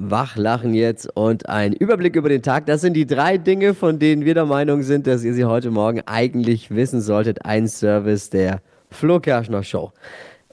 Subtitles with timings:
[0.00, 2.66] Wachlachen jetzt und ein Überblick über den Tag.
[2.66, 5.72] Das sind die drei Dinge, von denen wir der Meinung sind, dass ihr sie heute
[5.72, 7.44] Morgen eigentlich wissen solltet.
[7.44, 9.92] Ein Service der Flo Kerschner Show.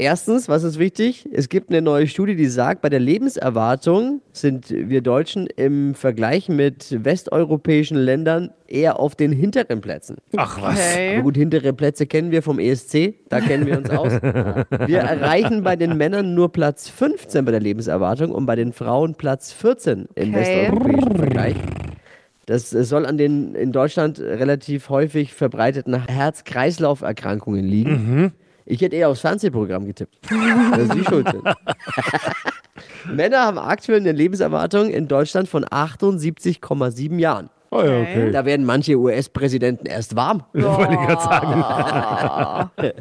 [0.00, 1.28] Erstens, was ist wichtig?
[1.32, 6.48] Es gibt eine neue Studie, die sagt, bei der Lebenserwartung sind wir Deutschen im Vergleich
[6.48, 10.18] mit westeuropäischen Ländern eher auf den hinteren Plätzen.
[10.36, 10.78] Ach was.
[10.78, 14.12] Aber gut, hintere Plätze kennen wir vom ESC, da kennen wir uns aus.
[14.86, 19.16] Wir erreichen bei den Männern nur Platz 15 bei der Lebenserwartung und bei den Frauen
[19.16, 20.32] Platz 14 im Okay.
[20.32, 21.56] westeuropäischen Vergleich.
[22.46, 28.32] Das soll an den in Deutschland relativ häufig verbreiteten Herz-Kreislauf-Erkrankungen liegen.
[28.70, 30.18] Ich hätte eher aufs Fernsehprogramm getippt.
[30.30, 31.42] dass Sie schuld sind.
[33.14, 37.48] Männer haben aktuell eine Lebenserwartung in Deutschland von 78,7 Jahren.
[37.70, 38.30] Oh ja, okay.
[38.30, 40.42] Da werden manche US-Präsidenten erst warm.
[40.52, 42.70] Wollte ich gerade sagen.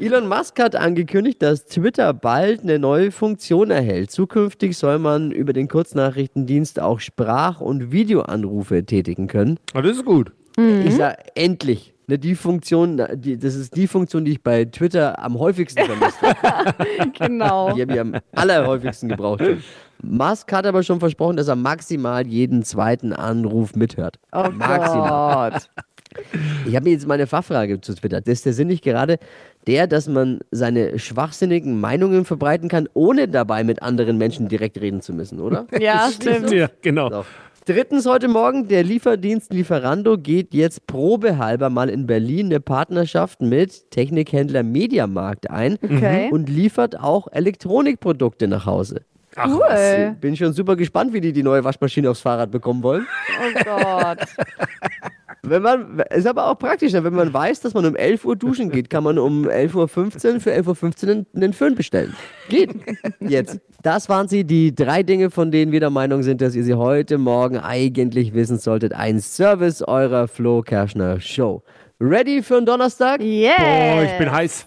[0.00, 4.10] Elon Musk hat angekündigt, dass Twitter bald eine neue Funktion erhält.
[4.10, 9.58] Zukünftig soll man über den Kurznachrichtendienst auch Sprach- und Videoanrufe tätigen können.
[9.74, 10.32] Ah, das ist gut.
[10.84, 11.94] Ich sag endlich.
[12.12, 16.20] Ne, die Funktion, die, das ist die Funktion, die ich bei Twitter am häufigsten vermisst
[16.20, 16.74] habe.
[17.18, 17.72] Genau.
[17.72, 19.42] Die habe ich am allerhäufigsten gebraucht.
[20.02, 24.18] Musk hat aber schon versprochen, dass er maximal jeden zweiten Anruf mithört.
[24.32, 25.52] Oh maximal.
[25.52, 25.70] Gott.
[26.66, 28.20] Ich habe mir jetzt meine Fachfrage zu Twitter.
[28.26, 29.18] Ist der Sinn nicht gerade
[29.66, 35.00] der, dass man seine schwachsinnigen Meinungen verbreiten kann, ohne dabei mit anderen Menschen direkt reden
[35.00, 35.66] zu müssen, oder?
[35.80, 36.50] Ja, stimmt.
[36.50, 37.08] Ja, genau.
[37.08, 37.24] So.
[37.64, 43.88] Drittens heute Morgen, der Lieferdienst Lieferando geht jetzt probehalber mal in Berlin eine Partnerschaft mit
[43.92, 46.28] Technikhändler Mediamarkt ein Okay.
[46.32, 49.02] und liefert auch Elektronikprodukte nach Hause.
[49.36, 50.16] Cool.
[50.20, 53.06] Bin schon super gespannt, wie die die neue Waschmaschine aufs Fahrrad bekommen wollen.
[53.40, 54.18] Oh Gott.
[55.52, 58.70] Wenn man, ist aber auch praktisch, wenn man weiß, dass man um 11 Uhr duschen
[58.70, 62.14] geht, kann man um 11.15 Uhr für 11.15 Uhr einen- einen Föhn bestellen.
[62.48, 62.70] Geht.
[63.20, 63.60] Jetzt.
[63.82, 66.74] Das waren sie, die drei Dinge, von denen wir der Meinung sind, dass ihr sie
[66.74, 68.94] heute Morgen eigentlich wissen solltet.
[68.94, 71.62] Ein Service eurer Flo Kerschner Show.
[72.00, 73.20] Ready für einen Donnerstag?
[73.20, 73.98] Yeah.
[73.98, 74.66] Oh, ich bin heiß.